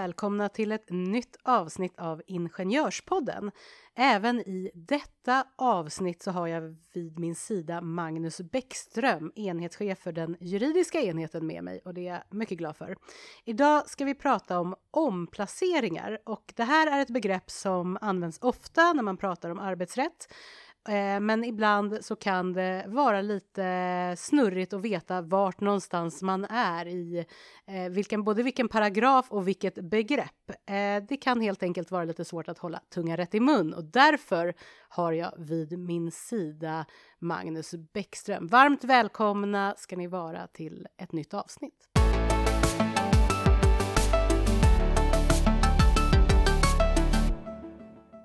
[0.00, 3.50] Välkomna till ett nytt avsnitt av Ingenjörspodden.
[3.94, 10.36] Även i detta avsnitt så har jag vid min sida Magnus Bäckström, enhetschef för den
[10.40, 12.96] juridiska enheten med mig och det är jag mycket glad för.
[13.44, 18.92] Idag ska vi prata om omplaceringar och det här är ett begrepp som används ofta
[18.92, 20.28] när man pratar om arbetsrätt
[20.88, 26.86] Eh, men ibland så kan det vara lite snurrigt att veta vart någonstans man är
[26.86, 27.26] i
[27.66, 30.50] eh, vilken, både vilken paragraf och vilket begrepp.
[30.50, 33.84] Eh, Det kan helt enkelt vara lite svårt att hålla tungan rätt i mun och
[33.84, 34.54] därför
[34.88, 36.86] har jag vid min sida
[37.18, 38.46] Magnus Bäckström.
[38.46, 41.88] Varmt välkomna ska ni vara till ett nytt avsnitt.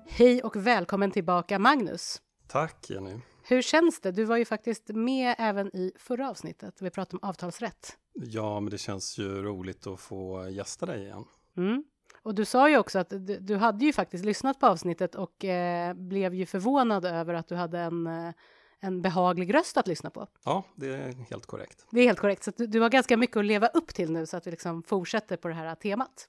[0.08, 2.22] Hej och välkommen tillbaka Magnus.
[2.46, 3.18] Tack Jenny.
[3.42, 4.12] Hur känns det?
[4.12, 6.82] Du var ju faktiskt med även i förra avsnittet.
[6.82, 7.96] Vi pratade om avtalsrätt.
[8.12, 11.24] Ja, men det känns ju roligt att få gästa dig igen.
[11.56, 11.84] Mm.
[12.22, 15.44] Och du sa ju också att du, du hade ju faktiskt lyssnat på avsnittet och
[15.44, 18.32] eh, blev ju förvånad över att du hade en, eh,
[18.80, 20.26] en behaglig röst att lyssna på.
[20.44, 21.86] Ja, det är helt korrekt.
[21.90, 24.26] Det är helt korrekt, så du, du har ganska mycket att leva upp till nu
[24.26, 26.28] så att vi liksom fortsätter på det här temat.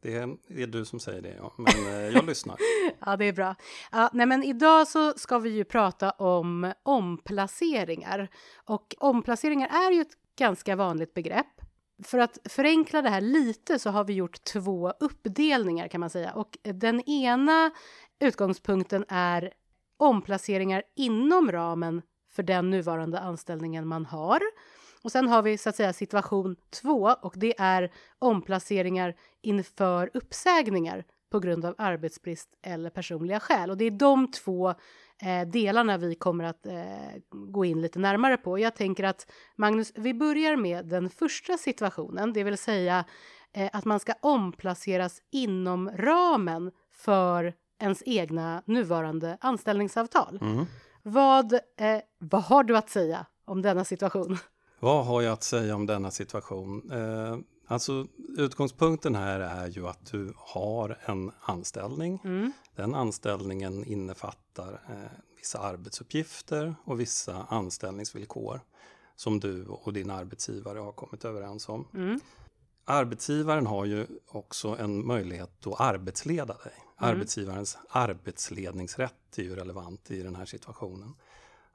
[0.00, 1.52] Det är, du som säger det, ja.
[1.56, 2.56] Men eh, jag lyssnar.
[3.06, 3.54] Ja, det är bra.
[3.92, 8.28] Ja, nej, men idag så ska vi ju prata om omplaceringar.
[8.64, 11.60] Och omplaceringar är ju ett ganska vanligt begrepp.
[12.04, 16.32] För att förenkla det här lite så har vi gjort två uppdelningar kan man säga.
[16.32, 17.70] Och den ena
[18.20, 19.52] utgångspunkten är
[19.96, 24.40] omplaceringar inom ramen för den nuvarande anställningen man har.
[25.02, 31.04] Och sen har vi så att säga situation två och det är omplaceringar inför uppsägningar
[31.30, 33.70] på grund av arbetsbrist eller personliga skäl.
[33.70, 34.68] Och det är de två
[35.22, 36.74] eh, delarna vi kommer att eh,
[37.30, 38.58] gå in lite närmare på.
[38.58, 43.04] Jag tänker att Magnus, vi börjar med den första situationen, det vill säga
[43.52, 50.38] eh, att man ska omplaceras inom ramen för ens egna nuvarande anställningsavtal.
[50.42, 50.66] Mm.
[51.02, 54.38] Vad, eh, vad har du att säga om denna situation?
[54.80, 56.92] Vad har jag att säga om denna situation?
[56.92, 58.06] Eh, alltså,
[58.36, 62.20] utgångspunkten här är ju att du har en anställning.
[62.24, 62.52] Mm.
[62.76, 68.60] Den anställningen innefattar eh, vissa arbetsuppgifter och vissa anställningsvillkor
[69.16, 71.88] som du och din arbetsgivare har kommit överens om.
[71.94, 72.20] Mm.
[72.84, 76.72] Arbetsgivaren har ju också en möjlighet att arbetsleda dig.
[77.00, 77.10] Mm.
[77.10, 81.14] Arbetsgivarens arbetsledningsrätt är ju relevant i den här situationen.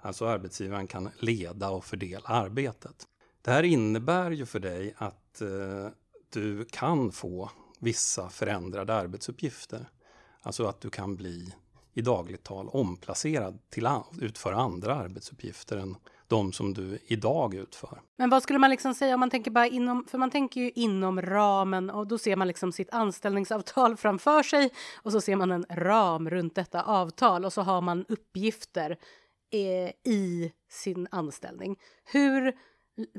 [0.05, 3.07] Alltså arbetsgivaren kan leda och fördela arbetet.
[3.41, 5.87] Det här innebär ju för dig att eh,
[6.29, 7.49] du kan få
[7.79, 9.89] vissa förändrade arbetsuppgifter.
[10.41, 11.53] Alltså att du kan bli
[11.93, 15.95] i dagligt tal omplacerad till att utföra andra arbetsuppgifter än
[16.27, 18.01] de som du idag utför.
[18.17, 20.71] Men vad skulle man liksom säga om man tänker bara inom, för man tänker ju
[20.75, 25.51] inom ramen och då ser man liksom sitt anställningsavtal framför sig och så ser man
[25.51, 28.97] en ram runt detta avtal och så har man uppgifter
[30.03, 31.79] i sin anställning.
[32.11, 32.53] Hur,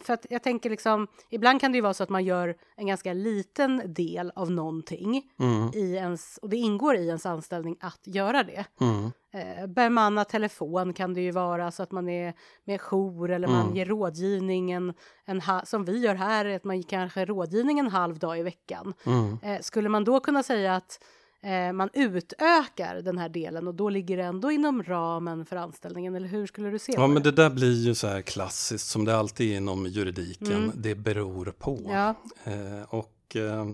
[0.00, 2.86] för att jag tänker liksom, ibland kan det ju vara så att man gör en
[2.86, 8.00] ganska liten del av någonting Mm, i ens, och det ingår i ens anställning att
[8.04, 8.64] göra det.
[8.80, 12.34] mm, Eh, bemanna telefon kan det ju vara så att man är
[12.64, 13.76] med jour eller man Mm.
[13.76, 14.94] ger rådgivning en,
[15.24, 18.94] en som vi gör här, att man kanske rådgivning en halv dag i veckan.
[19.06, 19.38] mm.
[19.42, 21.04] Eh, skulle man då kunna säga att
[21.44, 26.14] eh, man utökar den här delen och då ligger det ändå inom ramen för anställningen
[26.14, 27.30] eller hur skulle du se Ja, på men det?
[27.30, 30.52] det där blir ju så här klassiskt som det alltid är inom juridiken.
[30.52, 30.70] Mm.
[30.74, 31.80] Det beror på.
[31.88, 33.66] Ja, Eh, och eh,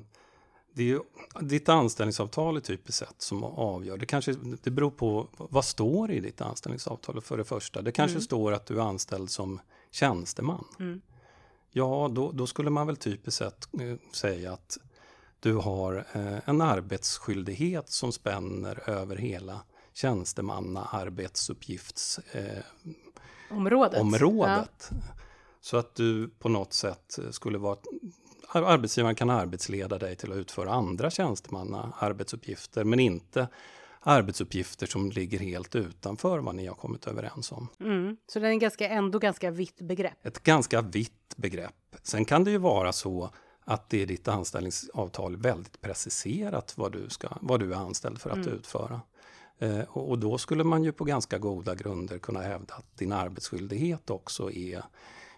[0.74, 1.00] det är ju
[1.40, 3.96] ditt anställningsavtal är typiskt sett som avgör.
[3.96, 7.82] Det, kanske, det beror på vad står i ditt anställningsavtal för det första.
[7.82, 8.22] Det kanske Mm.
[8.22, 10.64] står att du är anställd som tjänsteman.
[10.78, 11.00] Mm.
[11.72, 14.78] Ja, då, då skulle man väl typiskt sett eh, säga att
[15.40, 19.60] du har eh, en arbetsskyldighet som spänner över hela
[19.92, 22.62] tjänstemanna arbetsuppgifts eh,
[23.50, 24.00] området.
[24.00, 24.90] området.
[25.60, 27.76] Så att du på något sätt skulle vara...
[28.48, 33.48] ar- Arbetsgivaren kan arbetsleda dig till att utföra andra tjänstemanna arbetsuppgifter men inte
[34.00, 37.68] arbetsuppgifter som ligger helt utanför vad ni har kommit överens om.
[37.78, 37.84] Ja.
[37.86, 38.16] Mm.
[38.26, 40.26] Så det är en ganska, ändå ganska vitt begrepp.
[40.26, 41.96] Ett ganska vitt begrepp.
[42.02, 43.30] Sen kan det ju vara så
[43.70, 48.30] att det är ditt anställningsavtal väldigt preciserat vad du, ska, vad du är anställd för
[48.30, 48.48] att Mm.
[48.52, 49.00] utföra.
[49.58, 54.10] Eh, och då skulle man ju på ganska goda grunder kunna hävda att din arbetsskyldighet
[54.10, 54.82] också är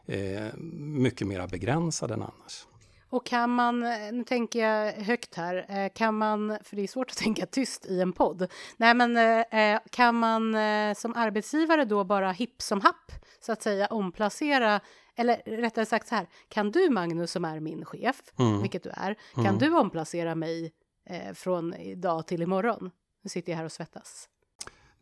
[0.06, 2.67] eh, mycket mer begränsad än annars.
[3.11, 3.81] Och kan man,
[4.12, 7.87] nu tänker jag högt här, eh, kan man, för det är svårt att tänka tyst
[7.87, 10.55] i en podd, nej men eh, kan man
[10.96, 14.81] som arbetsgivare då bara hipp som happ så att säga omplacera
[15.17, 18.62] eller rättare sagt så här, kan du Magnus som är min chef, mm.
[18.62, 19.59] vilket du är, kan mm.
[19.59, 20.73] du omplacera mig
[21.06, 22.91] eh, från idag till imorgon?
[23.23, 24.29] Nu sitter jag här och svettas.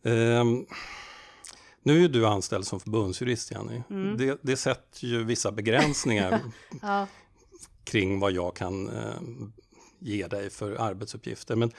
[0.03, 0.67] Um,
[1.83, 3.83] nu är du anställd som förbundsjurist, Jenny.
[3.91, 4.17] Mm.
[4.17, 6.41] Det, det sätter ju vissa begränsningar
[6.83, 7.07] ja.
[7.85, 9.21] kring vad jag kan eh,
[9.99, 11.57] ge dig för arbetsuppgifter.
[11.57, 11.71] Men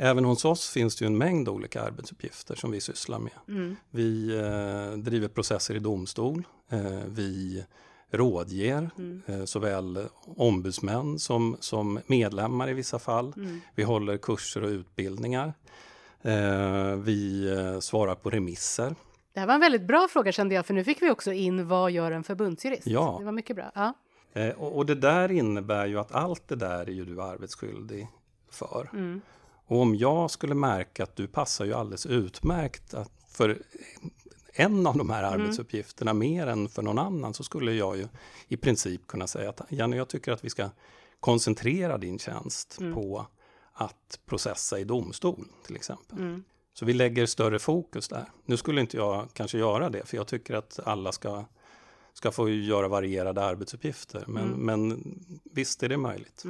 [0.00, 3.32] även hos oss finns det ju en mängd olika arbetsuppgifter som vi sysslar med.
[3.48, 3.76] Mm.
[3.90, 6.42] Vi eh, driver processer i domstol.
[6.70, 7.64] Eh, vi
[8.10, 9.22] rådger mm.
[9.26, 10.06] eh, såväl
[10.36, 13.32] ombudsmän som, som medlemmar i vissa fall.
[13.36, 13.60] Mm.
[13.74, 15.54] Vi håller kurser och utbildningar.
[16.22, 18.94] Eh, vi eh, svarar på remisser.
[19.32, 21.68] Det här var en väldigt bra fråga kände jag, för nu fick vi också in
[21.68, 22.86] vad gör en förbundsjurist?
[22.86, 23.16] Ja.
[23.18, 23.72] Det var mycket bra.
[23.74, 23.94] Ja.
[24.32, 28.08] Eh, och, och, det där innebär ju att allt det där är ju du arbetsskyldig
[28.50, 28.90] för.
[28.92, 29.20] Mm.
[29.70, 32.94] Och om jag skulle märka att du passar ju alldeles utmärkt
[33.28, 33.62] för
[34.52, 35.40] en av de här mm.
[35.40, 38.08] arbetsuppgifterna mer än för någon annan så skulle jag ju
[38.48, 40.70] i princip kunna säga att Janne, jag tycker att vi ska
[41.20, 42.94] koncentrera din tjänst mm.
[42.94, 43.26] på
[43.72, 46.18] att processa i domstol till exempel.
[46.18, 46.44] Mm.
[46.74, 48.24] Så vi lägger större fokus där.
[48.44, 51.44] Nu skulle inte jag kanske göra det, för jag tycker att alla ska,
[52.12, 54.24] ska få göra varierade arbetsuppgifter.
[54.26, 54.60] Men, mm.
[54.60, 55.02] men
[55.44, 56.44] visst är det möjligt.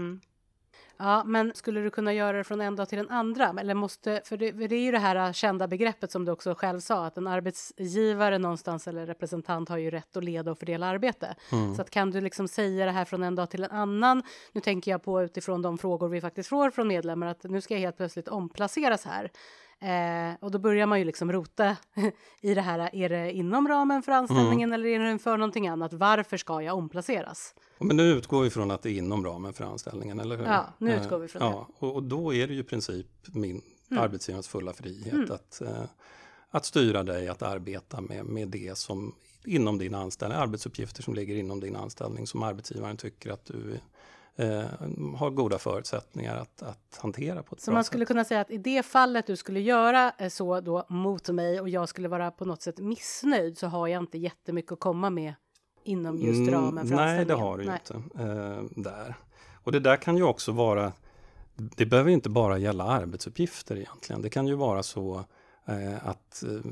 [1.03, 3.55] Ja, men skulle du kunna göra det från en dag till en andra?
[3.61, 6.55] Eller måste, för det, för det är ju det här kända begreppet som du också
[6.55, 10.87] själv sa, att en arbetsgivare någonstans eller representant har ju rätt att leda och fördela
[10.87, 11.35] arbete.
[11.53, 11.75] Mm.
[11.75, 14.23] Så att kan du liksom säga det här från en dag till en annan?
[14.53, 17.75] Nu tänker jag på utifrån de frågor vi faktiskt får från medlemmar, att nu ska
[17.75, 19.31] jag helt plötsligt omplaceras här.
[19.83, 21.77] Eh, och då börjar man ju liksom rota
[22.41, 24.73] i det här, är det inom ramen för anställningen mm.
[24.73, 25.93] eller är det för någonting annat?
[25.93, 27.55] Varför ska jag omplaceras?
[27.79, 30.45] Men nu utgår vi från att det är inom ramen för anställningen, eller hur?
[30.45, 31.55] Ja, nu utgår vi från eh, det.
[31.81, 34.03] Ja, och, då är det ju i princip min mm.
[34.03, 35.33] arbetsgivarens fulla frihet mm.
[35.33, 35.85] att, eh,
[36.51, 41.35] att styra dig att arbeta med, med det som inom din anställning, arbetsuppgifter som ligger
[41.35, 43.81] inom din anställning som arbetsgivaren tycker att du
[44.37, 44.65] eh,
[45.17, 48.09] har goda förutsättningar att, att hantera på ett Så bra man skulle sätt.
[48.09, 51.69] kunna säga att i det fallet du skulle göra eh, så då mot mig och
[51.69, 55.35] jag skulle vara på något sätt missnöjd så har jag inte jättemycket att komma med
[55.85, 59.15] inom just mm, ramen för Nej, det har du ju inte eh, där.
[59.65, 60.93] Och det där kan ju också vara,
[61.57, 64.23] det behöver inte bara gälla arbetsuppgifter egentligen.
[64.23, 65.25] Det kan ju vara så
[65.67, 66.71] eh, att eh,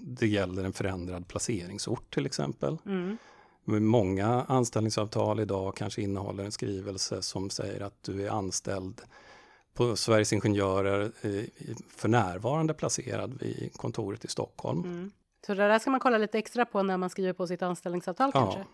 [0.00, 2.78] det gäller en förändrad placeringsort till exempel.
[2.86, 3.16] Mm.
[3.70, 9.00] Många anställningsavtal idag kanske innehåller en skrivelse som säger att du är anställd
[9.74, 11.44] på Sveriges Ingenjörer eh,
[11.96, 14.84] för närvarande placerad vid kontoret i Stockholm.
[14.84, 15.10] Mm.
[15.46, 18.30] Så det där ska man kolla lite extra på när man skriver på sitt anställningsavtal
[18.34, 18.40] ja.
[18.40, 18.64] kanske?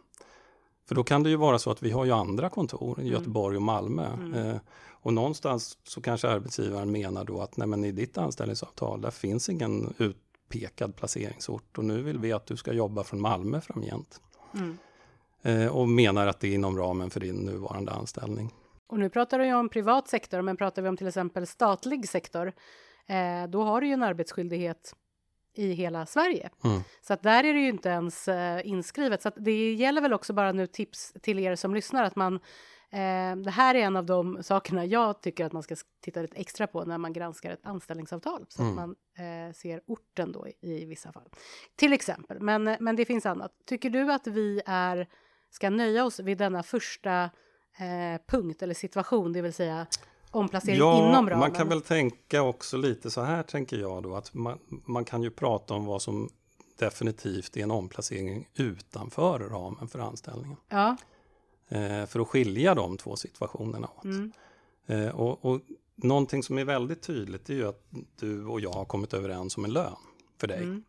[0.89, 3.13] För då kan det ju vara så att vi har ju andra kontor i mm.
[3.13, 4.07] Göteborg och Malmö.
[4.07, 4.35] Mm.
[4.35, 4.57] Eh,
[5.07, 9.49] och någonstans så kanske arbetsgivaren menar då att nej men i ditt anställningsavtal där finns
[9.49, 14.21] ingen utpekad placeringsort och nu vill vi att du ska jobba från Malmö framgent.
[14.55, 14.79] Mm.
[15.47, 18.55] Eh, och menar att det är inom ramen för din nuvarande anställning.
[18.87, 22.09] Och nu pratar du ju om privat sektor, men pratar vi om till exempel statlig
[22.09, 22.53] sektor,
[23.07, 24.95] eh, då har du ju en arbetsskyldighet
[25.55, 26.51] i hela Sverige.
[26.65, 26.81] Mm.
[27.03, 29.23] Så att där är det ju inte ens eh, inskrivet.
[29.23, 32.41] Så att det gäller väl också bara nu tips till er som lyssnar att man
[33.45, 36.67] det här är en av de sakerna jag tycker att man ska titta lite extra
[36.67, 38.79] på när man granskar ett anställningsavtal så mm.
[38.79, 38.97] att man
[39.55, 41.29] ser orten då i, i, vissa fall.
[41.77, 43.53] Till exempel, men, men det finns annat.
[43.65, 45.09] Tycker du att vi är,
[45.57, 47.23] ska nöja oss vid denna första
[47.79, 49.87] eh, punkt eller situation, det vill säga
[50.31, 51.39] omplacering ja, inom ramen.
[51.39, 55.23] Man kan väl tänka också lite så här, tänker jag då, att man, man kan
[55.23, 56.29] ju prata om vad som
[56.79, 60.59] definitivt är en omplacering utanför ramen för anställningen.
[60.69, 60.97] Ja.
[61.69, 64.05] Eh, för att skilja de två situationerna åt.
[64.05, 64.33] Mm.
[64.87, 65.61] Eh, och, och
[65.95, 67.83] någonting som är väldigt tydligt är ju att
[68.21, 69.97] du och jag har kommit överens om en lön
[70.41, 70.63] för dig.
[70.63, 70.85] Mm.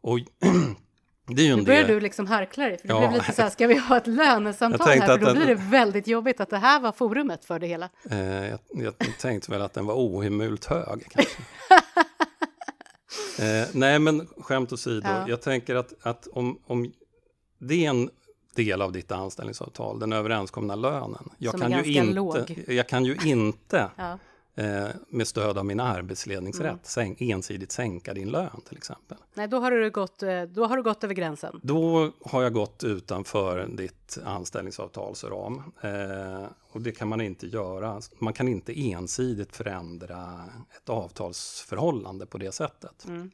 [0.00, 0.18] Och
[1.26, 1.94] Det är ju nu börjar del...
[1.94, 3.00] du liksom harkla dig, för det ja.
[3.00, 5.06] blev lite så här, ska vi ha ett lönesamtal här?
[5.06, 5.36] För då den...
[5.36, 7.88] blir det väldigt jobbigt att det här var forumet för det hela.
[8.10, 11.06] Eh, jag, jag tänkte väl att den var ohemult hög.
[13.38, 15.24] eh, nej, men skämt åsido, ja.
[15.28, 16.92] jag tänker att, att om, om
[17.58, 18.10] det är en
[18.54, 21.30] del av ditt anställningsavtal, den överenskomna lönen.
[21.38, 22.64] Jag, Som kan, är ju inte, låg.
[22.66, 24.18] jag kan ju inte ja.
[24.54, 26.78] Eh, med stöd av min arbetsledningsrätt Mm.
[26.82, 29.18] sänk, ensidigt sänka din lön till exempel.
[29.34, 31.60] Nej, då har, du gått, eh, då har du gått över gränsen.
[31.62, 38.00] Då har jag gått utanför ditt anställningsavtalsram eh, och det kan man inte göra.
[38.18, 40.44] Man kan inte ensidigt förändra
[40.76, 43.04] ett avtalsförhållande på det sättet.
[43.08, 43.30] Mm.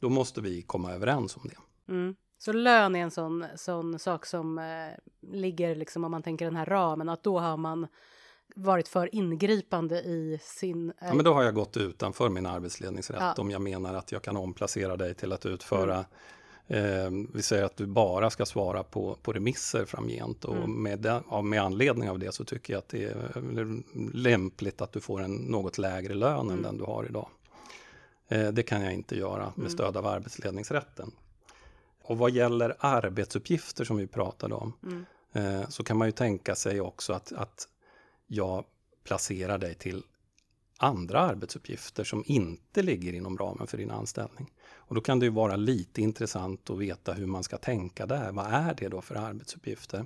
[0.00, 1.92] Då måste vi komma överens om det.
[1.92, 2.14] Mm.
[2.38, 4.88] Så lön är en sån, sån sak som eh,
[5.32, 7.86] ligger liksom om man tänker den här ramen, att då har man
[8.54, 10.90] varit för ingripande i sin...
[10.90, 13.34] Eh, Ja, men då har jag gått utanför min arbetsledningsrätt Ja.
[13.38, 16.04] om jag menar att jag kan omplacera dig till att utföra
[16.66, 20.82] eh, vi säger att du bara ska svara på, på remisser framgent och Mm.
[20.82, 23.82] med, den, ja, med anledning av det så tycker jag att det är
[24.16, 26.62] lämpligt att du får en något lägre lön än Mm.
[26.62, 27.28] den du har idag.
[28.28, 29.70] Eh, det kan jag inte göra med Mm.
[29.70, 31.10] stöd av arbetsledningsrätten.
[32.02, 35.04] Och vad gäller arbetsuppgifter som vi pratade om Mm.
[35.32, 37.68] eh, så kan man ju tänka sig också att, att
[38.32, 38.64] jag
[39.04, 40.02] placerar dig till
[40.78, 44.50] andra arbetsuppgifter som inte ligger inom ramen för din anställning.
[44.74, 48.32] Och då kan det ju vara lite intressant att veta hur man ska tänka där.
[48.32, 50.04] Vad är det då för arbetsuppgifter?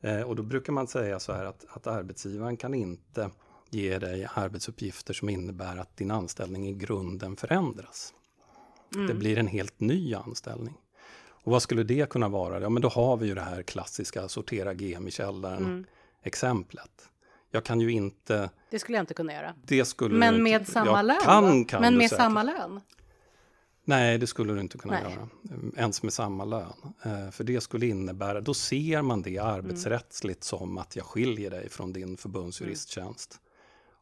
[0.00, 3.30] Eh, och då brukar man säga så här att, att arbetsgivaren kan inte
[3.70, 8.14] ge dig arbetsuppgifter som innebär att din anställning i grunden förändras.
[8.94, 9.06] Mm.
[9.06, 10.74] Det blir en helt ny anställning.
[11.44, 12.60] Och vad skulle det kunna vara?
[12.60, 15.84] Ja, men då har vi ju det här klassiska sortera GM i källaren Mm.
[17.54, 19.54] Jag kan ju inte, Det skulle jag inte kunna göra.
[19.66, 21.18] det skulle Men med inte- samma lön?
[21.22, 22.22] Kan, kan Men med säkert.
[22.22, 22.80] samma lön?
[23.84, 25.12] Nej, det skulle du inte kunna Nej.
[25.12, 25.28] göra.
[25.76, 26.72] Ens med samma lön.
[27.02, 29.46] Eh, För det skulle innebära, då ser man det Mm.
[29.52, 33.40] arbetsrättsligt som att jag skiljer dig från din förbundsjuristtjänst.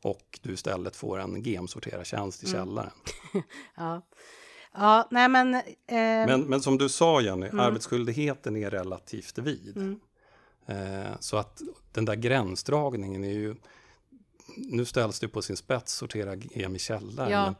[0.02, 2.58] Och du istället får en GM-sortera-tjänst i Mm.
[2.60, 2.92] källaren.
[3.76, 4.02] Ja.
[4.74, 5.54] Ja, nej men...
[5.54, 5.62] Eh,
[6.26, 7.60] Men, men som du sa Jenny, Mm.
[7.60, 9.98] arbetsskyldigheten är relativt vid.
[10.70, 11.02] Mm.
[11.02, 11.62] Eh, så att
[11.92, 13.56] den där gränsdragningen är ju...
[14.56, 17.30] Nu ställs det på sin spets, sortera GM i källaren.
[17.30, 17.54] Ja.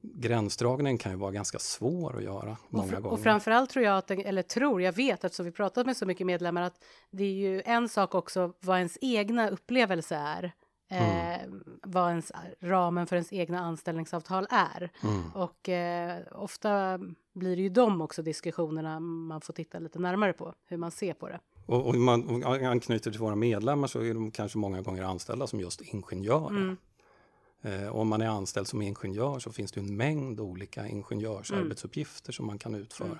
[0.00, 3.12] Gränsdragningen kan ju vara ganska svår att göra och, många fr- gånger.
[3.12, 6.26] och framförallt tror jag, att, eller tror, jag vet eftersom vi pratat med så mycket
[6.26, 10.52] medlemmar att det är ju en sak också vad ens egna upplevelse är.
[10.90, 11.40] Eh,
[11.82, 14.90] vad ens ramen för ens egna anställningsavtal är.
[15.02, 15.32] Mm.
[15.34, 17.00] Och eh, ofta
[17.32, 21.14] blir det ju de också diskussionerna man får titta lite närmare på, hur man ser
[21.14, 21.40] på det.
[21.72, 25.60] Och, och man anknyter till våra medlemmar så är de kanske många gånger anställda som
[25.60, 26.48] just ingenjörer.
[26.48, 26.76] Mm.
[27.62, 32.46] Eh, om man är anställd som ingenjör så finns det en mängd olika ingenjörsarbetsuppgifter som
[32.46, 33.18] man kan utföra.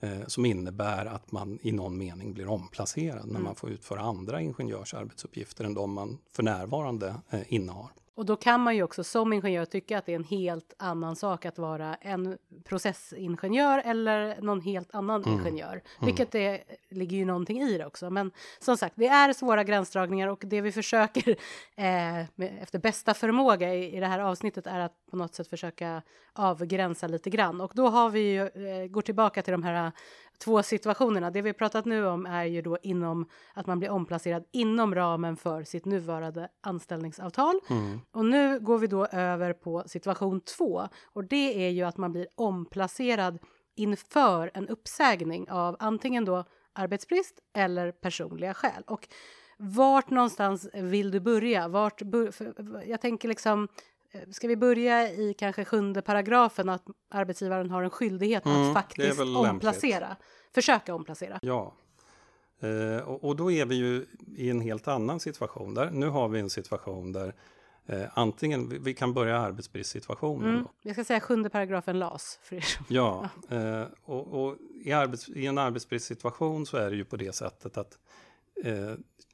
[0.00, 4.40] Eh, som innebär att man i någon mening blir omplacerad när man får utföra andra
[4.40, 7.90] ingenjörsarbetsuppgifter än de man för närvarande eh, innehar.
[8.16, 11.16] Och då kan man ju också som ingenjör tycka att det är en helt annan
[11.16, 15.38] sak att vara en processingenjör eller någon helt annan Mm.
[15.40, 15.82] ingenjör.
[16.00, 18.10] Vilket det ligger ju någonting i det också.
[18.10, 21.30] Men som sagt, det är svåra gränsdragningar och det vi försöker
[21.76, 25.48] eh, med, efter bästa förmåga i, i det här avsnittet är att på något sätt
[25.48, 27.60] försöka avgränsa lite grann.
[27.60, 29.92] Och då har vi ju, eh, går tillbaka till de här
[30.38, 31.30] två situationerna.
[31.30, 35.36] Det vi pratat nu om är ju då inom att man blir omplacerad inom ramen
[35.36, 37.60] för sitt nuvarande anställningsavtal.
[37.70, 38.00] Mm.
[38.10, 42.12] Och nu går vi då över på situation två och det är ju att man
[42.12, 43.38] blir omplacerad
[43.76, 48.82] inför en uppsägning av antingen då arbetsbrist eller personliga skäl.
[48.86, 49.08] Och
[49.58, 51.68] vart någonstans vill du börja?
[51.68, 52.02] Vart
[52.86, 53.68] jag tänker liksom
[54.30, 59.18] Ska vi börja i kanske sjunde paragrafen att arbetsgivaren har en skyldighet Mm, att faktiskt
[59.20, 59.50] väl lämpligt.
[59.52, 60.16] omplacera?
[60.54, 61.38] Försöka omplacera.
[61.42, 61.74] Ja.
[62.60, 64.06] Eh, och, och då är vi ju
[64.36, 65.74] i en helt annan situation.
[65.74, 67.34] Där, nu har vi en situation där
[67.86, 70.48] eh, antingen, vi, vi kan börja arbetsbristsituationen.
[70.48, 70.62] Mm.
[70.62, 70.70] Då.
[70.82, 72.38] Jag ska säga sjunde paragrafen LAS.
[72.42, 72.64] För er.
[72.88, 77.34] Ja, eh, och, och i, arbets, i en arbetsbristsituation så är det ju på det
[77.34, 77.98] sättet att
[78.64, 78.92] eh,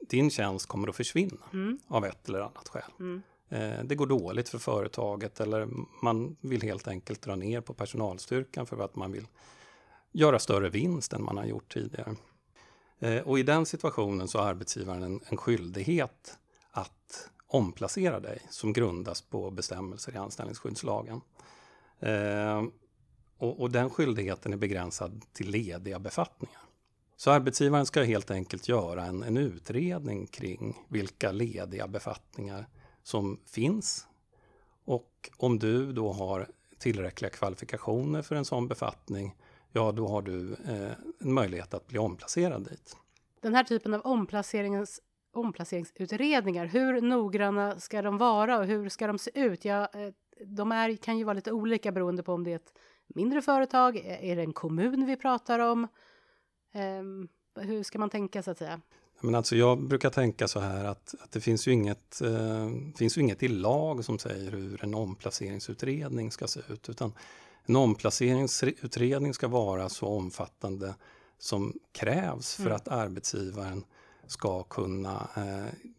[0.08, 1.78] din tjänst kommer att försvinna Mm.
[1.88, 2.82] av ett eller annat skäl.
[3.00, 3.22] Mm.
[3.52, 5.68] Eh, det går dåligt för företaget eller
[6.02, 9.26] man vill helt enkelt dra ner på personalstyrkan för att man vill
[10.12, 12.16] göra större vinst än man har gjort tidigare.
[12.98, 16.38] Eh, och i den situationen så har arbetsgivaren en, en skyldighet
[16.70, 21.20] att omplacera dig som grundas på bestämmelser i anställningsskyddslagen.
[22.00, 22.62] Eh,
[23.38, 26.62] och, och den skyldigheten är begränsad till lediga befattningar.
[27.16, 32.66] Så arbetsgivaren ska helt enkelt göra en, en utredning kring vilka lediga befattningar
[33.02, 34.06] som finns.
[34.84, 39.36] Och om du då har tillräckliga kvalifikationer för en sån befattning,
[39.72, 42.96] ja då har du eh, en möjlighet att bli omplacerad dit.
[43.40, 45.00] Den här typen av omplacerings,
[45.32, 49.64] omplaceringsutredningar, hur noggranna ska de vara och hur ska de se ut?
[49.64, 50.12] Ja, eh,
[50.46, 52.72] de är, kan ju vara lite olika beroende på om det är ett
[53.06, 55.88] mindre företag, eh, är det en kommun vi pratar om?
[56.72, 57.28] Ehm,
[57.60, 58.80] hur ska man tänka så att säga?
[59.22, 63.18] Men alltså jag brukar tänka så här att, att det finns ju, inget, eh, finns
[63.18, 66.88] ju inget i lag som säger hur en omplaceringsutredning ska se ut.
[66.88, 67.12] Utan
[67.64, 70.94] en omplaceringsutredning ska vara så omfattande
[71.38, 72.76] som krävs för mm.
[72.76, 73.84] att arbetsgivaren
[74.26, 75.90] ska kunna eh,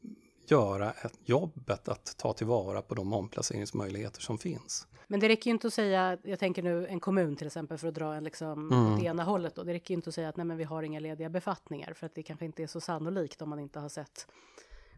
[0.48, 4.88] göra ett jobbet att ta tillvara på de omplaceringsmöjligheter som finns.
[5.14, 7.88] Men det räcker ju inte att säga, jag tänker nu en kommun till exempel för
[7.88, 9.00] att dra en liksom mm.
[9.00, 9.64] det ena hållet då.
[9.64, 12.06] Det räcker ju inte att säga att nej men vi har inga lediga befattningar för
[12.06, 14.28] att det kanske inte är så sannolikt om man inte har sett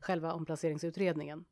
[0.01, 1.45] själva omplaceringsutredningen.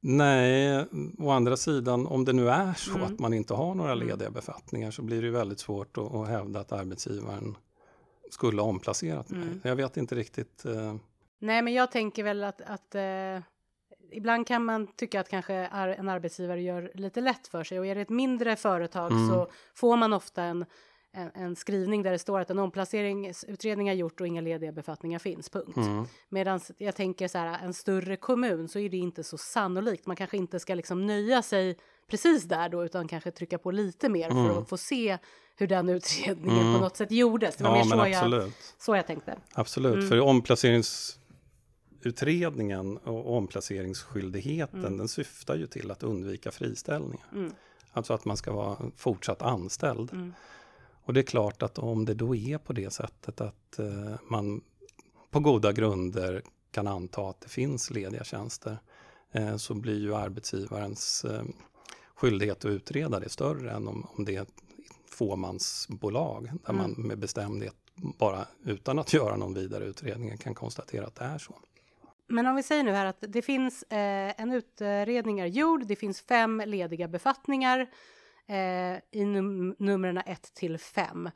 [0.00, 0.86] Nej,
[1.18, 3.02] å andra sidan om det nu är så mm.
[3.02, 4.06] att man inte har några mm.
[4.08, 7.56] lediga befattningar så blir det ju väldigt svårt att, att hävda att arbetsgivaren
[8.30, 9.42] skulle ha omplacerat mig.
[9.42, 9.60] Mm.
[9.64, 10.64] Jag vet inte riktigt.
[10.64, 10.94] Eh...
[11.38, 13.42] Nej, men jag tänker väl att, att eh,
[14.10, 17.94] ibland kan man tycka att kanske en arbetsgivare gör lite lätt för sig och är
[17.94, 19.28] det ett mindre företag mm.
[19.28, 20.64] så får man ofta en,
[21.12, 25.18] en, en, skrivning där det står att en omplaceringsutredning är gjort och inga lediga befattningar
[25.18, 25.76] finns, punkt.
[25.76, 26.04] Mm.
[26.28, 30.06] Medan jag tänker så här, en större kommun så är det inte så sannolikt.
[30.06, 31.78] Man kanske inte ska liksom nöja sig
[32.10, 34.48] precis där då utan kanske trycka på lite mer mm.
[34.48, 35.18] för att få se
[35.56, 36.74] hur den utredningen mm.
[36.74, 37.56] på något sätt gjordes.
[37.56, 39.36] Det var ja, mer så jag, så jag tänkte.
[39.54, 40.08] Absolut, mm.
[40.08, 41.18] för omplacerings
[42.02, 44.96] utredningen och omplaceringsskyldigheten mm.
[44.96, 47.26] den syftar ju till att undvika friställningar.
[47.32, 47.52] Mm.
[47.92, 50.12] Alltså att man ska vara fortsatt anställd.
[50.12, 50.32] Mm.
[51.04, 54.60] Och det är klart att om det då är på det sättet att eh, man
[55.30, 58.78] på goda grunder kan anta att det finns lediga tjänster
[59.32, 61.42] eh, så blir ju arbetsgivarens eh,
[62.14, 64.62] skyldighet att utreda det större än om, om det är ett
[65.06, 66.76] fåmansbolag där mm.
[66.76, 71.38] man med bestämdhet bara utan att göra någon vidare utredning kan konstatera att det är
[71.38, 71.54] så.
[72.28, 75.96] Men om vi säger nu här att det finns eh, en utredning är gjord, det
[75.96, 77.90] finns fem lediga befattningar
[78.46, 81.30] eh, i num numren 1 till 5.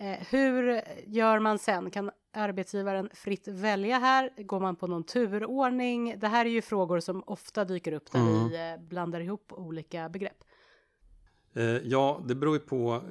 [0.00, 1.90] Eh, hur gör man sen?
[1.90, 4.30] Kan arbetsgivaren fritt välja här?
[4.36, 6.18] Går man på någon turordning?
[6.18, 8.48] Det här är ju frågor som ofta dyker upp när mm.
[8.48, 10.44] vi eh, blandar ihop olika begrepp.
[11.54, 13.02] Eh, ja, det beror ju på.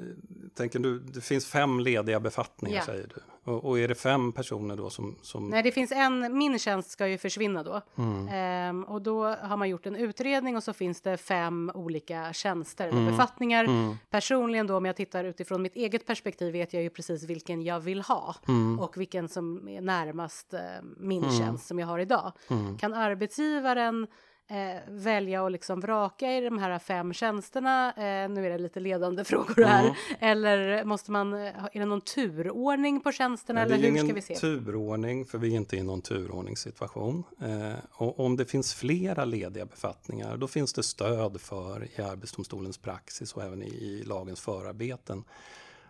[0.54, 2.86] Tänker du, det finns fem lediga befattningar ja.
[2.86, 3.22] säger du.
[3.52, 5.50] Och, och, är det fem personer då som, som...
[5.50, 6.38] Nej, det finns en.
[6.38, 7.82] Min tjänst ska ju försvinna då.
[7.96, 8.28] Mm.
[8.28, 12.88] Ehm, och då har man gjort en utredning och så finns det fem olika tjänster
[12.88, 13.12] eller mm.
[13.12, 13.64] befattningar.
[13.64, 13.96] Mm.
[14.10, 17.80] Personligen då, om jag tittar utifrån mitt eget perspektiv vet jag ju precis vilken jag
[17.80, 18.80] vill ha mm.
[18.80, 20.62] och vilken som är närmast eh,
[20.98, 21.38] min mm.
[21.38, 22.32] tjänst som jag har idag.
[22.50, 22.78] Mm.
[22.78, 24.08] Kan arbetsgivaren
[24.48, 27.94] eh, välja och liksom vraka i de här fem tjänsterna?
[27.94, 29.84] Eh, nu är det lite ledande frågor här.
[29.84, 29.96] Mm.
[30.20, 33.66] Eller måste man, eh, är det någon turordning på tjänsterna?
[33.66, 34.36] Nej, eller hur ska vi se?
[34.36, 37.24] turordning, för vi är inte i någon turordningssituation.
[37.42, 42.78] Eh, och om det finns flera lediga befattningar, då finns det stöd för i Arbetsdomstolens
[42.78, 45.24] praxis och även i, i lagens förarbeten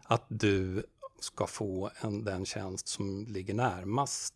[0.03, 0.83] att du
[1.19, 4.35] ska få en, den tjänst som ligger närmast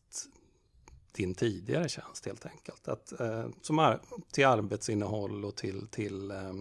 [1.13, 2.87] din tidigare tjänst helt enkelt.
[2.87, 3.99] Att, eh, som ar
[4.31, 6.53] till arbetsinnehåll och till, till eh,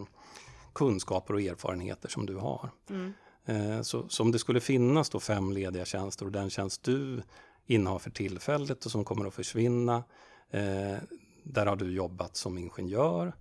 [0.73, 2.71] kunskaper och erfarenheter som du har.
[2.91, 3.13] Mm.
[3.45, 7.23] Eh, så, så om det skulle finnas då fem lediga tjänster och den tjänst du
[7.67, 10.05] innehar för tillfället och som kommer att försvinna,
[10.51, 10.97] eh,
[11.43, 13.33] där har du jobbat som ingenjör.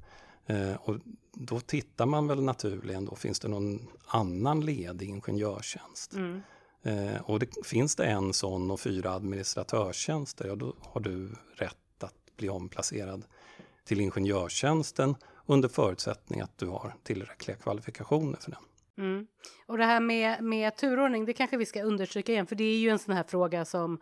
[0.45, 0.95] Eh, och
[1.33, 6.13] då tittar man väl naturligen då, finns det någon annan ledig ingenjörstjänst?
[6.13, 6.41] Mm.
[6.83, 12.03] Eh, och det, finns det en sån och fyra administratörstjänster, ja då har du rätt
[12.03, 13.25] att bli omplacerad
[13.83, 15.15] till ingenjörstjänsten
[15.45, 18.61] under förutsättning att du har tillräckliga kvalifikationer för den.
[18.97, 19.27] Mm.
[19.65, 22.77] Och det här med, med turordning, det kanske vi ska understryka igen, för det är
[22.77, 23.99] ju en sån här fråga som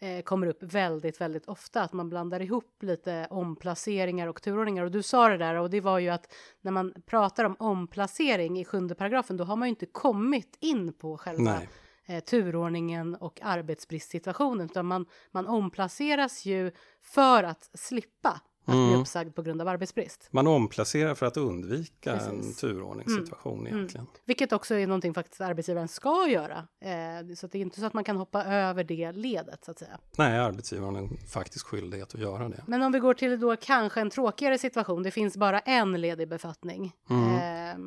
[0.00, 4.84] eh, kommer upp väldigt, väldigt ofta, att man blandar ihop lite omplaceringar och turordningar.
[4.84, 8.60] Och du sa det där, och det var ju att när man pratar om omplacering
[8.60, 11.68] i sjunde paragrafen, då har man ju inte kommit in på själva Nej
[12.06, 18.88] eh, turordningen och arbetsbristsituationen, utan man, man omplaceras ju för att slippa att mm.
[18.88, 20.28] bli uppsagd på grund av arbetsbrist.
[20.30, 22.28] Man omplacerar för att undvika Precis.
[22.28, 23.74] en turordningssituation mm.
[23.74, 24.06] egentligen.
[24.06, 24.20] Mm.
[24.24, 26.68] Vilket också är någonting faktiskt arbetsgivaren ska göra.
[26.80, 29.78] Eh, så det är inte så att man kan hoppa över det ledet så att
[29.78, 29.98] säga.
[30.18, 32.64] Nej, arbetsgivaren har en faktisk skyldighet att göra det.
[32.66, 36.28] Men om vi går till då kanske en tråkigare situation, det finns bara en ledig
[36.28, 36.92] befattning.
[37.10, 37.78] Eh,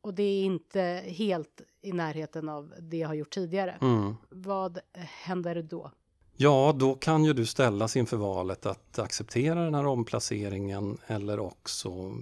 [0.00, 3.78] och det är inte helt i närheten av det jag har gjort tidigare.
[3.80, 4.14] Mm.
[4.30, 5.90] Vad händer då?
[6.36, 12.14] Ja, då kan ju du ställas inför valet att acceptera den här omplaceringen eller också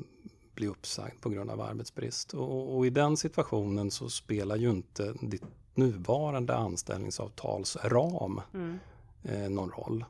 [0.54, 2.34] bli uppsagd på grund av arbetsbrist.
[2.34, 5.42] Och, och i den situationen så spelar ju inte ditt
[5.74, 8.78] nuvarande anställningsavtalsram mm.
[9.22, 10.04] eh, någon roll.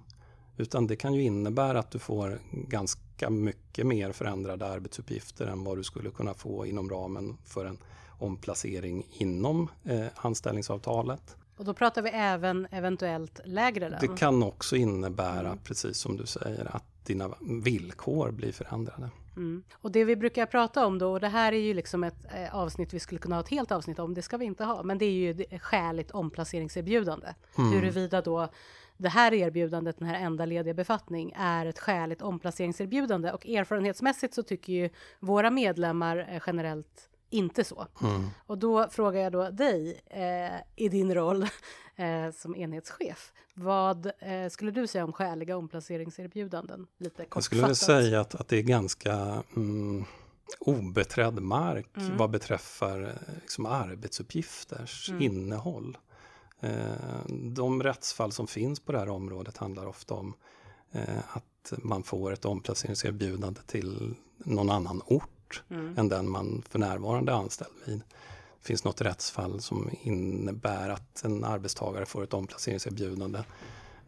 [0.57, 3.01] Utan det kan ju innebära att du får ganska
[3.31, 7.79] mycket mer förändrade arbetsuppgifter än vad du skulle kunna få inom ramen för en
[8.19, 11.37] omplacering inom eh, anställningsavtalet.
[11.57, 13.99] Och då pratar vi även eventuellt lägre lön?
[14.01, 15.59] Det kan också innebära, mm.
[15.65, 19.11] precis som du säger, att dina villkor blir förändrade.
[19.37, 19.63] Mm.
[19.73, 22.55] Och det vi brukar prata om då, och det här är ju liksom ett eh,
[22.55, 24.99] avsnitt vi skulle kunna ha ett helt avsnitt om, det ska vi inte ha, men
[24.99, 27.27] det är ju ett skäligt omplaceringserbjudande.
[27.59, 27.73] Mm.
[27.73, 28.49] Huruvida då
[28.99, 33.33] det här erbjudandet, den här enda lediga befattning, är ett skäligt omplaceringserbjudande.
[33.33, 37.87] Och erfarenhetsmässigt så tycker ju våra medlemmar eh, generellt inte så.
[38.03, 38.29] Mm.
[38.47, 41.43] Och då frågar jag då dig eh, i din roll
[41.97, 43.33] eh, som enhetschef.
[43.55, 46.87] Vad eh, skulle du säga om skäliga omplaceringserbjudanden?
[46.99, 50.05] Lite Jag skulle säga att, att det är ganska mm,
[50.59, 52.17] obeträdd mark mm.
[52.17, 55.23] vad beträffar eh, liksom, arbetsuppgifters mm.
[55.23, 55.99] innehåll.
[56.61, 60.35] Eh, de rättsfall som finns på det här området handlar ofta om
[60.93, 65.99] eh, att man får ett omplaceringserbjudande till någon annan ort mm.
[65.99, 67.99] än den man för närvarande är anställd vid.
[68.61, 73.43] Det finns något rättsfall som innebär att en arbetstagare får ett omplaceringserbjudande.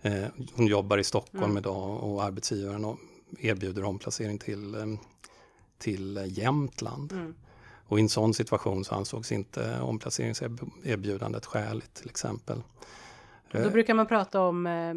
[0.02, 1.58] Eh, hon jobbar i Stockholm mm.
[1.58, 2.96] idag och arbetsgivaren
[3.38, 4.98] erbjuder omplacering till,
[5.78, 7.12] till Jämtland.
[7.12, 7.34] Mm.
[7.90, 12.62] Och i en sån situation så ansågs inte omplaceringserbjudandet skäligt till exempel.
[13.52, 13.72] Då eh.
[13.72, 14.94] brukar man prata om eh,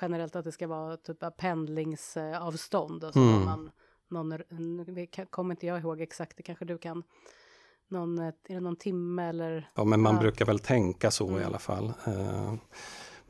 [0.00, 3.04] generellt att det ska vara typ av pendlingsavstånd.
[3.04, 3.44] Alltså mm.
[3.44, 3.70] man,
[4.08, 4.38] någon,
[5.30, 7.02] kommer inte jag ihåg exakt, det kanske du kan.
[7.88, 9.70] Någon, är det någon timme eller?
[9.74, 10.20] Ja, men man ja.
[10.20, 11.42] brukar väl tänka så mm.
[11.42, 11.92] i alla fall.
[12.06, 12.54] Eh,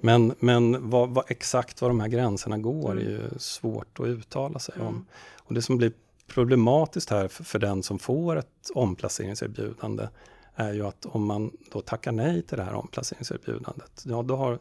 [0.00, 3.06] men, men vad, vad, exakt var de här gränserna går mm.
[3.06, 4.88] är ju svårt att uttala sig om.
[4.88, 5.04] Mm.
[5.38, 5.92] Och det som blir
[6.26, 10.08] problematiskt här för, för den som får ett omplaceringserbjudande
[10.54, 14.58] är ju att om man då tackar nej till det här omplaceringserbjudandet, ja då har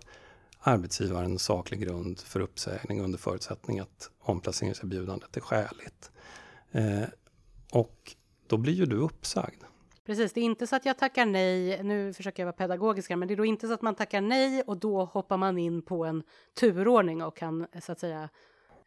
[0.60, 6.12] arbetsgivaren saklig grund för uppsägning under förutsättning att omplaceringserbjudandet är skäligt.
[6.71, 7.04] Eh,
[7.71, 8.15] och
[8.47, 9.63] då blir ju du uppsagd.
[10.06, 13.17] Precis, det är inte så att jag tackar nej, nu försöker jag vara pedagogisk här,
[13.17, 15.82] men det är då inte så att man tackar nej och då hoppar man in
[15.82, 16.24] på en
[16.60, 18.30] turordning och kan så att säga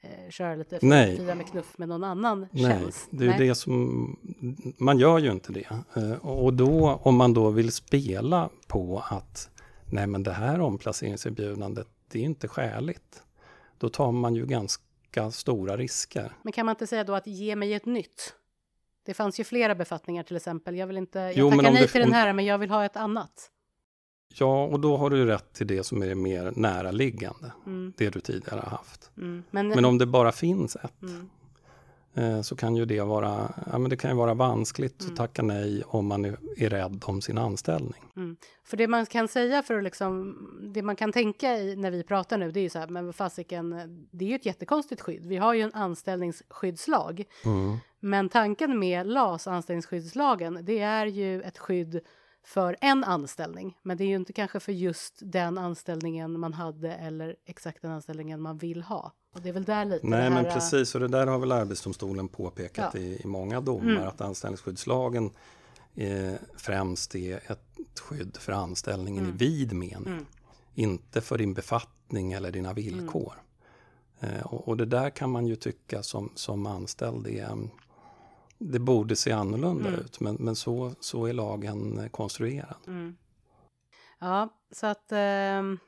[0.04, 3.08] eh, köra lite fria med knuff med någon annan Nej, tjänst.
[3.10, 3.48] det är Nej.
[3.48, 4.16] det som,
[4.78, 5.66] man gör ju inte det.
[5.96, 9.50] Eh, och då, om man då vill spela på att
[9.92, 13.22] nej men det här omplaceringserbjudandet, det är inte skäligt.
[13.78, 16.32] Då tar man ju ganska stora risker.
[16.42, 18.34] Men kan man inte säga då att ge mig ett nytt?
[19.06, 20.76] Det fanns ju flera befattningar till exempel.
[20.76, 22.96] Jag vill inte, jag jo, tackar nej till den här, men jag vill ha ett
[22.96, 23.50] annat.
[24.36, 27.92] Ja, och då har du rätt till det som är mer näraliggande, mm.
[27.96, 29.10] det du tidigare har haft.
[29.16, 29.42] Mm.
[29.50, 31.30] Men, men, om det bara finns ett, mm.
[32.14, 35.16] eh, så kan ju det vara, ja, men det kan ju vara vanskligt att mm.
[35.16, 38.02] tacka nej om man är, är rädd om sin anställning.
[38.16, 38.36] Mm.
[38.64, 40.36] För det man kan säga för att liksom,
[40.74, 43.12] det man kan tänka i när vi pratar nu, det är ju så här, men
[43.12, 43.70] fasiken,
[44.10, 45.26] det är ju ett jättekonstigt skydd.
[45.26, 47.24] Vi har ju en anställningsskyddslag.
[47.44, 47.76] Mm.
[48.00, 52.00] Men tanken med LAS, anställningsskyddslagen, det är ju ett skydd
[52.44, 53.78] för en anställning.
[53.82, 57.90] Men det är ju inte kanske för just den anställningen man hade eller exakt den
[57.90, 59.12] anställningen man vill ha.
[59.34, 60.94] Och det är väl där lite Nej, här, men precis.
[60.94, 63.00] Och det där har väl Arbetsdomstolen påpekat ja.
[63.00, 64.08] i, i, många domar mm.
[64.08, 65.30] att anställningsskyddslagen
[65.94, 69.34] eh, främst är ett skydd för anställningen mm.
[69.34, 70.06] i vid mening.
[70.06, 70.26] Mm.
[70.74, 73.34] Inte för din befattning eller dina villkor.
[74.20, 74.34] Mm.
[74.36, 77.68] Eh, och, och, det där kan man ju tycka som, som anställd är
[78.58, 80.00] det borde se annorlunda mm.
[80.00, 82.76] ut, men, men så, så är lagen konstruerad.
[82.86, 83.16] Mm.
[84.18, 85.12] Ja, så att...
[85.58, 85.78] Um...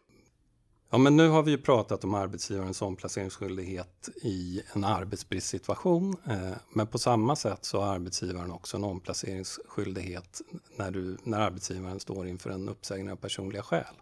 [0.90, 6.16] Ja, men nu har vi ju pratat om arbetsgivarens omplaceringsskyldighet i en arbetsbristsituation.
[6.26, 10.40] Eh, men på samma sätt så har arbetsgivaren också en omplaceringsskyldighet
[10.76, 13.94] när, du, när arbetsgivaren står inför en uppsägning av personliga skäl.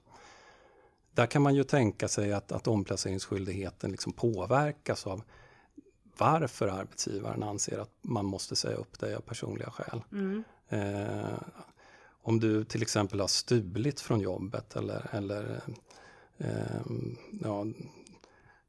[1.14, 5.22] Där kan man ju tänka sig att, att omplaceringsskyldigheten liksom påverkas av
[6.18, 10.02] varför arbetsgivaren anser att man måste säga upp dig av personliga skäl.
[10.12, 10.44] Mm.
[10.68, 11.38] Eh,
[12.22, 15.60] om du till exempel har stulit från jobbet eller, eller
[16.38, 16.80] eh,
[17.42, 17.66] ja,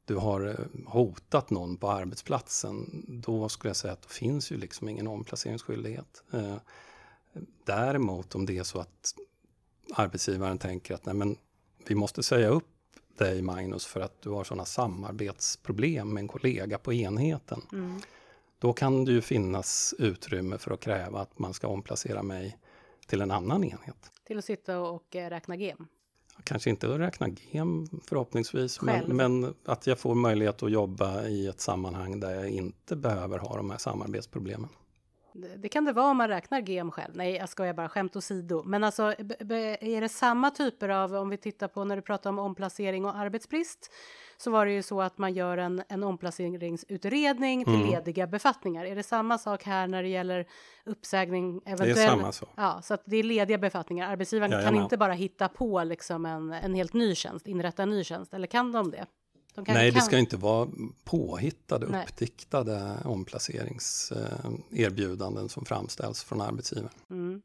[0.04, 4.88] du har hotat någon på arbetsplatsen, då skulle jag säga att det finns ju liksom
[4.88, 6.22] ingen omplaceringsskyldighet.
[6.32, 6.56] Eh,
[7.64, 9.14] däremot om det är så att
[9.94, 11.36] arbetsgivaren tänker att nej men,
[11.88, 12.75] vi måste säga upp
[13.18, 17.62] dig Magnus för att du har sådana samarbetsproblem med en kollega på enheten.
[17.72, 18.00] Mm.
[18.58, 22.58] Då kan det ju finnas utrymme för att kräva att man ska omplacera mig
[23.06, 24.12] till en annan enhet.
[24.26, 25.86] Till att sitta och eh, räkna gem?
[26.44, 31.46] Kanske inte att räkna gem förhoppningsvis, men, men, att jag får möjlighet att jobba i
[31.46, 34.68] ett sammanhang där jag inte behöver ha de här samarbetsproblemen.
[35.56, 37.16] Det, kan det vara om man räknar GM själv.
[37.16, 38.62] Nej, jag skojar bara, skämt åsido.
[38.66, 42.38] Men alltså, är det samma typer av, om vi tittar på när du pratar om
[42.38, 43.92] omplacering och arbetsbrist,
[44.36, 47.86] så var det ju så att man gör en, en omplaceringsutredning till Mm.
[47.90, 48.84] lediga befattningar.
[48.84, 50.46] Är det samma sak här när det gäller
[50.84, 51.60] uppsägning?
[51.64, 52.48] Det är samma sak.
[52.56, 54.10] Ja, så att det är lediga befattningar.
[54.12, 54.82] Arbetsgivaren kan Jajamän.
[54.82, 58.46] inte bara hitta på liksom en, en helt ny tjänst, inrätta en ny tjänst, eller
[58.46, 59.06] kan de det?
[59.56, 60.68] De kan, Nej, det ska inte vara
[61.04, 62.04] påhittade, Nej.
[62.08, 66.90] uppdiktade omplaceringserbjudanden som framställs från arbetsgivaren.
[67.10, 67.42] Mm.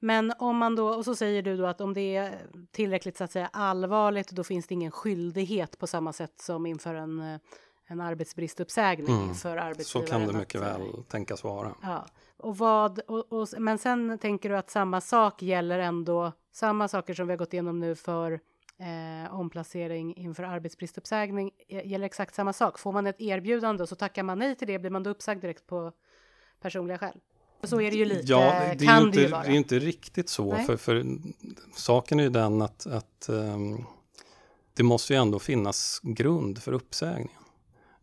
[0.00, 2.38] Men om man då, och så säger du då att om det är
[2.70, 6.94] tillräckligt så att säga allvarligt, då finns det ingen skyldighet på samma sätt som inför
[6.94, 7.40] en, eh,
[7.86, 9.34] en arbetsbristuppsägning Mm.
[9.34, 10.10] för Så arbetsgivaren.
[10.10, 11.74] kan det att, mycket eh, väl tänkas vara.
[11.82, 16.88] Ja, och vad, och, och, men sen tänker du att samma sak gäller ändå, samma
[16.88, 18.40] saker som vi har gått igenom nu för
[18.78, 22.78] eh, omplacering inför arbetsbristuppsägning, gäller exakt samma sak.
[22.78, 25.40] Får man ett erbjudande och så tackar man nej till det, blir man då uppsagd
[25.40, 25.92] direkt på
[26.60, 27.20] personliga skäl?
[27.62, 29.44] Så är det ju lite, Ja, det är, kan ju inte, det ju det vara.
[29.44, 30.52] är ju inte riktigt så.
[30.52, 30.66] Nej.
[30.66, 31.06] För, för
[31.76, 33.84] saken är ju den att, att ehm,
[34.74, 37.38] det måste ju ändå finnas grund för uppsägningen.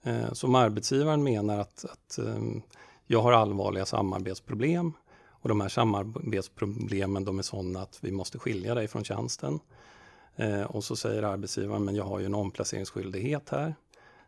[0.04, 2.62] Eh, som arbetsgivaren menar att, att ehm,
[3.08, 4.94] jag har allvarliga samarbetsproblem
[5.30, 9.60] och de här samarbetsproblemen de är sådana att vi måste skilja dig från tjänsten.
[10.36, 13.76] Eh, och så säger arbetsgivaren, men jag har ju en omplaceringsskyldighet här.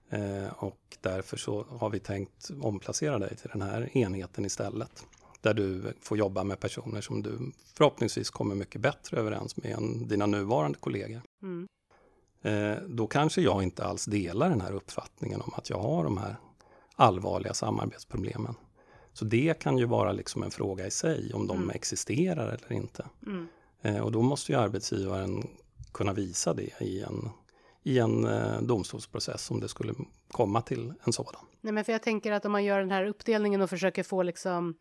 [0.09, 5.05] Eh, och därför så har vi tänkt omplacera dig till den här enheten istället.
[5.41, 10.07] Där du får jobba med personer som du förhoppningsvis kommer mycket bättre överens med än
[10.07, 11.21] dina nuvarande kollegor.
[11.41, 11.67] Mm.
[12.41, 16.17] Eh, då kanske jag inte alls delar den här uppfattningen om att jag har de
[16.17, 16.35] här
[16.95, 18.55] allvarliga samarbetsproblemen.
[19.13, 21.69] Så det kan ju vara liksom en fråga i sig om de Mm.
[21.69, 23.05] existerar eller inte.
[23.25, 23.47] Mm.
[23.81, 25.47] Eh, och då måste ju arbetsgivaren
[25.93, 27.29] kunna visa det i en,
[27.83, 29.93] i en eh, domstolsprocess om det skulle
[30.31, 31.41] komma till en sådan.
[31.61, 34.23] Nej, men för jag tänker att om man gör den här uppdelningen och försöker få
[34.23, 34.75] liksom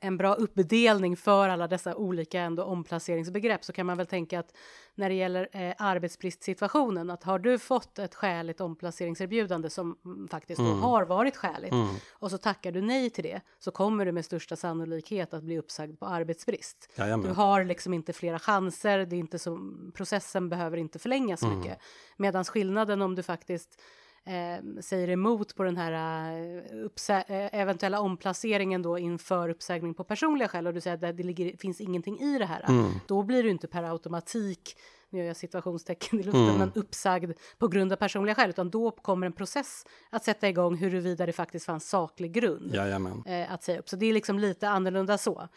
[0.00, 4.54] en bra uppdelning för alla dessa olika ändå omplaceringsbegrepp så kan man väl tänka att
[4.94, 10.60] när det gäller eh, arbetsbristsituationen att har du fått ett skäligt omplaceringserbjudande som mm, faktiskt
[10.60, 10.78] Mm.
[10.78, 11.88] har varit skäligt Mm.
[12.12, 15.58] och så tackar du nej till det så kommer du med största sannolikhet att bli
[15.58, 16.88] uppsagd på arbetsbrist.
[16.96, 17.34] Du Jajamän.
[17.34, 21.58] har liksom inte flera chanser, det är inte som, processen behöver inte förlängas Mm.
[21.58, 21.78] mycket.
[22.16, 23.80] Medan skillnaden om du faktiskt
[24.24, 25.92] eh, säger emot på den här
[27.08, 31.22] eh, eh, eventuella omplaceringen då inför uppsägning på personliga skäl och du säger att det,
[31.22, 32.64] ligger, finns ingenting i det här.
[32.68, 32.90] Mm.
[33.06, 34.76] Då blir du inte per automatik,
[35.10, 36.58] nu gör jag situationstecken i luften, Mm.
[36.58, 40.76] men uppsagd på grund av personliga skäl, utan då kommer en process att sätta igång
[40.76, 42.74] huruvida det faktiskt fanns saklig grund
[43.26, 43.88] eh, att säga upp.
[43.88, 45.48] Så det är liksom lite annorlunda så.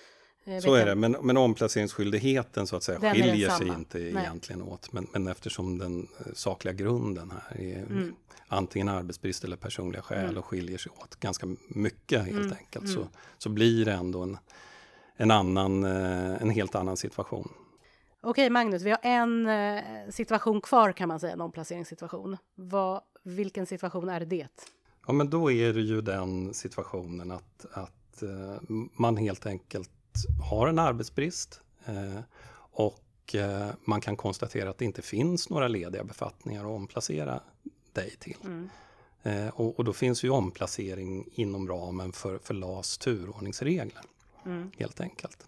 [0.45, 4.09] Eh, Så är det, men, men omplaceringsskyldigheten så att säga Den skiljer sig inte Nej.
[4.09, 4.91] egentligen åt.
[4.91, 8.15] Men, men eftersom den eh, sakliga grunden här är Mm.
[8.47, 10.37] antingen arbetsbrist eller personliga skäl Mm.
[10.37, 12.85] och skiljer sig åt ganska mycket helt Mm, enkelt.
[12.85, 12.95] mm.
[12.95, 14.37] Så, så blir det ändå en,
[15.17, 17.51] en, annan, eh, en helt annan situation.
[18.21, 19.47] Okej Magnus, vi har en
[20.11, 22.37] situation kvar kan man säga, en omplaceringssituation.
[22.55, 24.47] Vad, vilken situation är det?
[25.07, 28.23] Ja, men då är det ju den situationen att, att
[28.99, 29.89] man helt enkelt
[30.49, 32.19] har en arbetsbrist eh,
[32.57, 37.39] och eh, man kan konstatera att det inte finns några lediga befattningar att omplacera
[37.93, 38.37] dig till.
[38.43, 38.69] Mm.
[39.23, 44.03] Eh, och, och då finns ju omplacering inom ramen för, för LAS turordningsregler
[44.45, 44.71] Mm.
[44.77, 45.47] helt enkelt.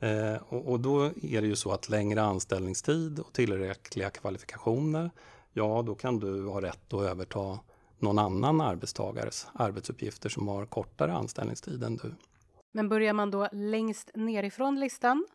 [0.00, 5.10] Eh, och, och då är det ju så att längre anställningstid och tillräckliga kvalifikationer,
[5.52, 7.58] ja då kan du ha rätt att överta
[7.98, 12.14] någon annan arbetstagares arbetsuppgifter som har kortare anställningstid än du.
[12.72, 15.26] Men börjar man då längst nerifrån listan,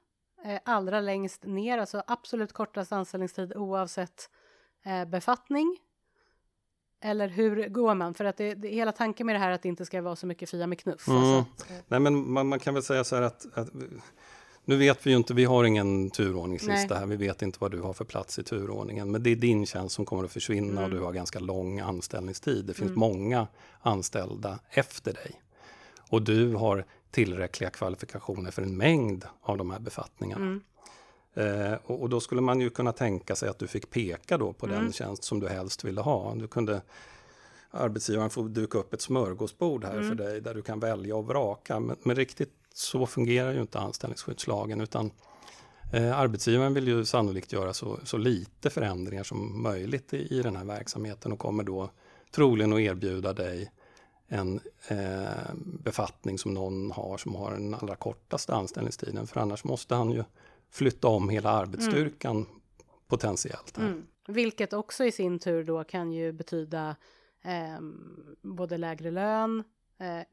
[0.46, 4.30] eh, allra längst ner, alltså absolut kortast anställningstid oavsett
[4.86, 5.78] eh, befattning?
[7.02, 8.14] Eller hur går man?
[8.14, 10.16] För att det, det, hela tanken med det här är att det inte ska vara
[10.16, 11.08] så mycket fia med knuff.
[11.08, 11.20] Mm.
[11.22, 11.46] Alltså,
[11.88, 13.70] Nej men man, man kan väl säga så här att, att
[14.66, 17.00] nu vet vi ju inte, vi har ingen turordningslista Nej.
[17.00, 19.66] här, vi vet inte vad du har för plats i turordningen, men det är din
[19.66, 20.98] tjänst som kommer att försvinna och Mm.
[21.00, 22.66] du har ganska lång anställningstid.
[22.66, 23.00] Det finns Mm.
[23.00, 23.48] många
[23.82, 25.42] anställda efter dig.
[26.10, 30.46] Och du har tillräckliga kvalifikationer för en mängd av de här befattningarna.
[30.46, 30.62] mm.
[31.34, 34.54] Eh, och, och då skulle man ju kunna tänka sig att du fick peka då
[34.54, 34.84] på Mm.
[34.84, 36.36] den tjänst som du helst ville ha.
[36.36, 36.82] Du kunde
[37.72, 40.08] arbetsgivaren få duka upp ett smörgåsbord här Mm.
[40.10, 41.80] för dig där du kan välja och vraka.
[41.80, 45.12] Men, men riktigt så fungerar ju inte anställningsskyddslagen utan
[45.94, 50.56] eh, arbetsgivaren vill ju sannolikt göra så, så lite förändringar som möjligt i, i den
[50.56, 51.90] här verksamheten och kommer då
[52.32, 53.72] troligen att erbjuda dig
[54.28, 59.28] en eh, befattning som någon har som har den allra kortaste anställningstiden.
[59.28, 60.24] För annars måste han ju
[60.70, 62.46] flytta om hela arbetsstyrkan
[63.08, 63.78] potentiellt.
[63.78, 63.86] Här.
[63.86, 64.06] Mm.
[64.28, 66.96] Vilket också i sin tur då kan ju betyda
[67.44, 69.77] ehm, både lägre lön, Eh,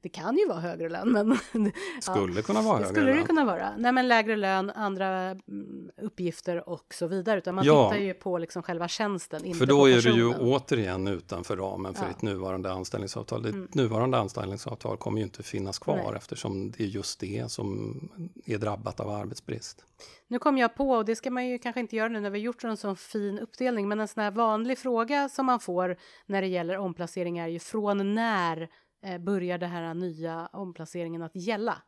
[0.00, 1.36] det kan ju vara högre lön, men...
[2.00, 3.16] Skulle ja, kunna vara högre skulle lön.
[3.16, 3.70] det kunna vara.
[3.78, 7.38] Nej, men lägre lön, andra mm, uppgifter och så vidare.
[7.38, 10.10] Utan man ja, tittar ju på liksom själva tjänsten, inte För då på är du
[10.10, 12.08] ju återigen utanför ramen för ja.
[12.08, 13.42] ditt nuvarande anställningsavtal.
[13.42, 13.68] Ditt Mm.
[13.72, 16.16] nuvarande anställningsavtal kommer ju inte finnas kvar Nej.
[16.16, 18.00] eftersom det är just det som
[18.44, 19.84] är drabbat av arbetsbrist.
[20.28, 22.38] Nu kom jag på, och det ska man ju kanske inte göra nu när vi
[22.38, 25.96] gjort en sån fin uppdelning, men en sån här vanlig fråga som man får
[26.26, 28.68] när det gäller omplacering är ju från när
[29.04, 31.82] eh, börjar det här nya omplaceringen att gälla?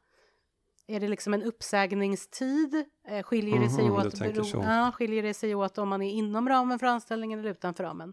[0.88, 2.84] Är det liksom en uppsägningstid?
[3.08, 4.56] Eh, skiljer, det sig Mhm, åt, så.
[4.58, 8.12] ja, skiljer det sig åt om man är inom ramen för anställningen eller utanför ramen?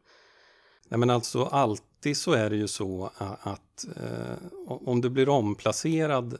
[0.88, 1.44] Nej, men alltså
[2.04, 3.10] alltid så är det ju så
[3.42, 4.36] att eh,
[4.66, 6.38] om du blir omplacerad,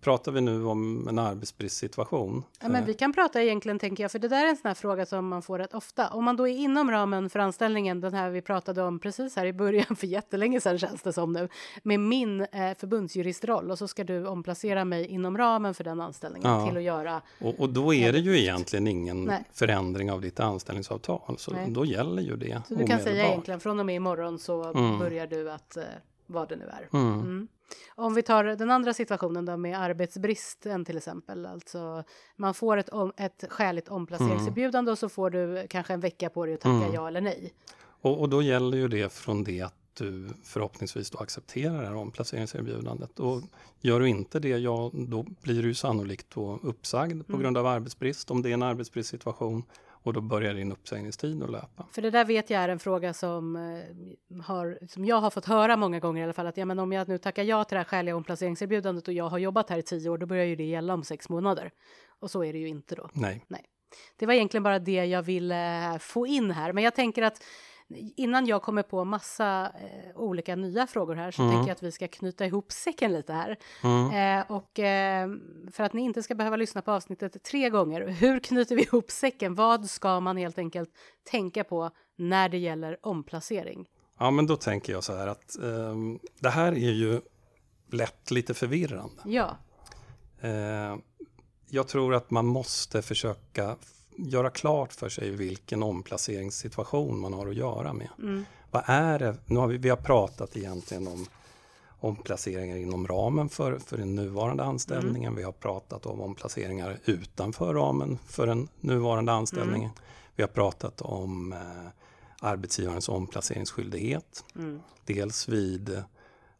[0.00, 2.42] pratar vi nu om en arbetsbristsituation.
[2.60, 4.74] Ja, men vi kan prata egentligen, tänker jag, för det där är en sån här
[4.74, 6.08] fråga som man får rätt ofta.
[6.08, 9.46] Om man då är inom ramen för anställningen, den här vi pratade om precis här
[9.46, 11.48] i början, för jättelänge sedan känns det som nu,
[11.82, 12.46] med min eh,
[12.78, 16.66] förbundsjuristroll och så ska du omplacera mig inom ramen för den anställningen Ja.
[16.66, 19.44] till att göra Och, och då är det ju egentligen ingen Nej.
[19.52, 21.34] förändring av ditt anställningsavtal.
[21.38, 21.70] Så Nej.
[21.70, 24.91] då gäller ju det Så du kan säga egentligen från och med imorgon så Mm.
[24.98, 25.84] Börjar du att eh,
[26.26, 26.88] vad det nu är.
[26.92, 27.20] Mm.
[27.20, 27.48] Mm.
[27.94, 31.46] Om vi tar den andra situationen då med arbetsbristen till exempel.
[31.46, 32.04] Alltså
[32.36, 36.46] man får ett, om, ett skäligt omplaceringserbjudande och så får du kanske en vecka på
[36.46, 36.94] dig att tacka Mm.
[36.94, 37.52] ja eller nej.
[37.84, 41.94] Och, och då gäller ju det från det att du förhoppningsvis då accepterar det här
[41.96, 43.20] omplaceringserbjudandet.
[43.20, 43.42] Och
[43.80, 47.42] gör du inte det, ja då blir du sannolikt då uppsagd på Mm.
[47.42, 49.62] grund av arbetsbrist, om det är en arbetsbristsituation.
[50.02, 51.86] Och då börjar din uppsägningstid att löpa.
[51.92, 55.44] För det där vet jag är en fråga som, eh, har, som jag har fått
[55.44, 56.46] höra många gånger i alla fall.
[56.46, 59.28] Att ja, men om jag nu tackar ja till det här skäliga omplaceringserbjudandet och jag
[59.28, 61.70] har jobbat här i tio år, då börjar ju det gälla om sex månader.
[62.20, 63.08] Och så är det ju inte då.
[63.12, 63.44] Nej.
[64.16, 66.72] Det var egentligen bara det jag ville få in här.
[66.72, 67.42] Men jag tänker att
[68.16, 71.54] innan jag kommer på massa eh, olika nya frågor här så Mm.
[71.54, 73.56] tänker jag att vi ska knyta ihop säcken lite här.
[73.84, 74.38] Mm.
[74.40, 75.28] Eh, och eh,
[75.72, 79.10] för att ni inte ska behöva lyssna på avsnittet tre gånger, hur knyter vi ihop
[79.10, 79.54] säcken?
[79.54, 80.90] Vad ska man helt enkelt
[81.30, 83.88] tänka på när det gäller omplacering?
[84.18, 87.20] Ja, men då tänker jag så här att ehm, det här är ju
[87.92, 89.22] lätt lite förvirrande.
[89.24, 89.56] Ja,
[90.44, 90.96] Eh,
[91.68, 93.76] jag tror att man måste försöka
[94.16, 98.08] göra klart för sig vilken omplaceringssituation man har att göra med.
[98.18, 99.36] mm, Vad är det?
[99.46, 101.26] Nu har vi, vi har pratat egentligen om
[102.00, 105.34] omplaceringar inom ramen för, för den nuvarande anställningen.
[105.36, 109.90] Vi har pratat om omplaceringar utanför ramen för den nuvarande anställningen.
[110.36, 111.58] Vi har pratat om eh,
[112.40, 114.44] arbetsgivarens omplaceringsskyldighet.
[114.56, 116.02] mm, Dels vid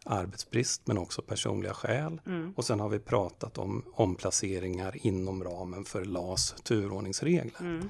[0.04, 2.20] arbetsbrist men också personliga skäl.
[2.26, 2.52] mm.
[2.56, 7.60] Och sen har vi pratat om omplaceringar inom ramen för LAS turordningsregler.
[7.60, 7.88] Mm.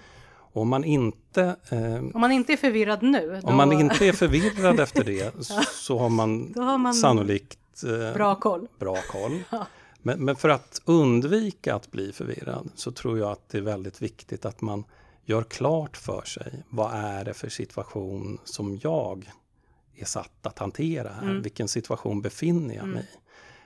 [0.52, 4.06] Och om man inte eh, Om man inte är förvirrad nu, då, om man inte
[4.06, 5.34] är förvirrad efter det
[5.72, 8.68] så har man, har man sannolikt eh, bra koll.
[8.78, 9.42] bra koll.
[9.50, 9.66] Ja.
[10.02, 14.02] Men, men för att undvika att bli förvirrad så tror jag att det är väldigt
[14.02, 14.84] viktigt att man
[15.24, 19.32] gör klart för sig vad är det för situation som jag
[19.96, 21.22] är satt att hantera här?
[21.22, 21.42] Mm.
[21.42, 23.18] Vilken situation befinner jag mig i?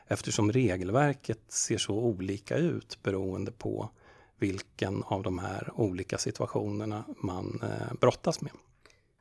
[0.06, 3.90] Eftersom regelverket ser så olika ut beroende på
[4.38, 8.52] vilken av de här olika situationerna man eh, brottas med.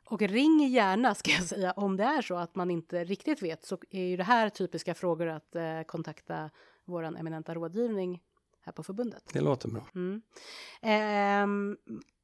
[0.06, 3.65] Och ring gärna ska jag säga om det är så att man inte riktigt vet
[3.65, 6.50] så är ju det här typiska frågor att eh, kontakta
[6.86, 8.22] våran eminenta rådgivning
[8.62, 9.24] här på förbundet.
[9.34, 9.88] Det låter bra.
[9.96, 10.22] Mm.
[10.82, 11.78] Ehm,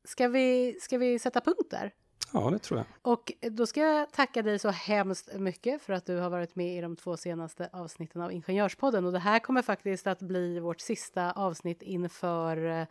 [0.03, 1.93] ska, vi, ska vi sätta punkt där?
[2.33, 3.11] Ja, det tror jag.
[3.11, 6.77] Och då ska jag tacka dig så hemskt mycket för att du har varit med
[6.77, 9.05] i de två senaste avsnitten av Ingenjörspodden.
[9.05, 12.87] Och det här kommer faktiskt att bli vårt sista avsnitt inför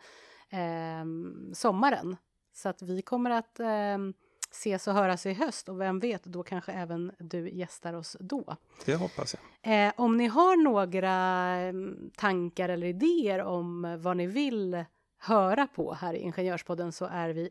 [0.49, 1.05] eh,
[1.53, 2.17] sommaren.
[2.53, 4.13] Så att vi kommer att ehm,
[4.51, 8.55] ses och höras i höst och vem vet, då kanske även du gästar oss då.
[8.85, 9.87] Det hoppas jag.
[9.87, 11.73] Eh, om ni har några eh,
[12.17, 14.85] tankar eller idéer om vad ni vill
[15.17, 17.49] höra på här i Ingenjörspodden så är vi eh,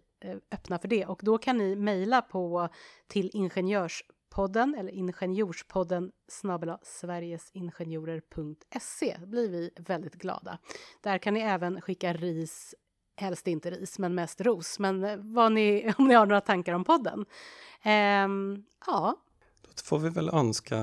[0.50, 1.06] öppna för det.
[1.06, 2.68] Och då kan ni mejla på
[3.06, 9.16] till Ingenjörspodden eller Ingenjorspodden snabel sverigesingenjorer.se.
[9.26, 10.58] Blir vi väldigt glada.
[11.00, 12.74] Där kan ni även skicka ris
[13.16, 14.78] helst inte ris, men mest ros.
[14.78, 17.26] Men eh, vad ni, om ni har några tankar om podden.
[17.82, 19.16] Ehm, ja,
[19.62, 20.78] Då får vi väl önska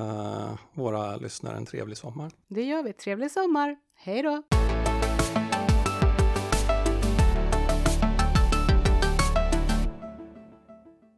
[0.73, 2.31] våra lyssnare en trevlig sommar.
[2.47, 2.93] det gör vi.
[2.93, 3.77] Trevlig sommar.
[3.95, 4.43] Hej då!